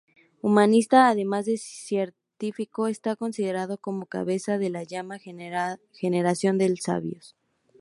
[0.41, 5.21] Humanista, además de científico, está considerado como cabeza de la llamada
[5.93, 7.35] "Generación de Sabios".